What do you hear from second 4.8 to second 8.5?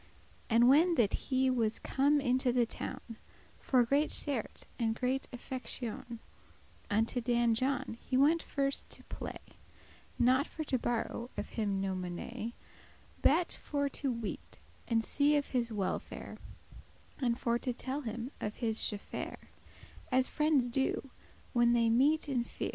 great affectioun *love Unto Dan John he wente